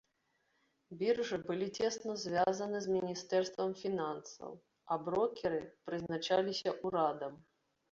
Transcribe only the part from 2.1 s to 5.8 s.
звязаны з міністэрствам фінансаў, а брокеры